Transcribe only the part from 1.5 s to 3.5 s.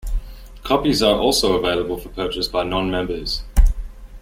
available for purchase by non-members.